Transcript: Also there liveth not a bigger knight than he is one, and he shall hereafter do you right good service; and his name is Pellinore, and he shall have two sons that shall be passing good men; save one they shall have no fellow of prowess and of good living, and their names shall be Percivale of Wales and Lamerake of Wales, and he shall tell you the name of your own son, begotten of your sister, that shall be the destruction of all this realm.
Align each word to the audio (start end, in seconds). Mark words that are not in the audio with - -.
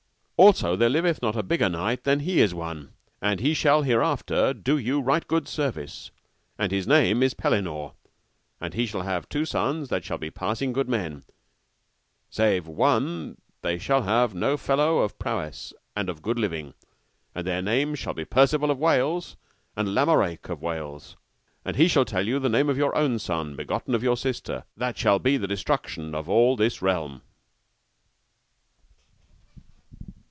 Also 0.45 0.75
there 0.75 0.89
liveth 0.89 1.21
not 1.21 1.35
a 1.35 1.43
bigger 1.43 1.69
knight 1.69 2.03
than 2.03 2.21
he 2.21 2.39
is 2.41 2.51
one, 2.51 2.93
and 3.21 3.39
he 3.41 3.53
shall 3.53 3.83
hereafter 3.83 4.55
do 4.55 4.75
you 4.75 4.99
right 4.99 5.27
good 5.27 5.47
service; 5.47 6.09
and 6.57 6.71
his 6.71 6.87
name 6.87 7.21
is 7.21 7.35
Pellinore, 7.35 7.93
and 8.59 8.73
he 8.73 8.87
shall 8.87 9.03
have 9.03 9.29
two 9.29 9.45
sons 9.45 9.89
that 9.89 10.03
shall 10.03 10.17
be 10.17 10.31
passing 10.31 10.73
good 10.73 10.89
men; 10.89 11.25
save 12.31 12.65
one 12.65 13.37
they 13.61 13.77
shall 13.77 14.01
have 14.01 14.33
no 14.33 14.57
fellow 14.57 14.97
of 15.03 15.19
prowess 15.19 15.73
and 15.95 16.09
of 16.09 16.23
good 16.23 16.39
living, 16.39 16.73
and 17.35 17.45
their 17.45 17.61
names 17.61 17.99
shall 17.99 18.15
be 18.15 18.25
Percivale 18.25 18.71
of 18.71 18.79
Wales 18.79 19.37
and 19.75 19.89
Lamerake 19.89 20.49
of 20.49 20.59
Wales, 20.59 21.17
and 21.63 21.75
he 21.75 21.87
shall 21.87 22.03
tell 22.03 22.25
you 22.27 22.39
the 22.39 22.49
name 22.49 22.67
of 22.67 22.77
your 22.79 22.95
own 22.95 23.19
son, 23.19 23.55
begotten 23.55 23.93
of 23.93 24.01
your 24.01 24.17
sister, 24.17 24.63
that 24.75 24.97
shall 24.97 25.19
be 25.19 25.37
the 25.37 25.45
destruction 25.47 26.15
of 26.15 26.27
all 26.27 26.55
this 26.55 26.81
realm. 26.81 27.21